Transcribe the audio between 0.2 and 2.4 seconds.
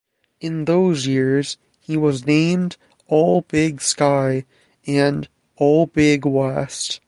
In those years he was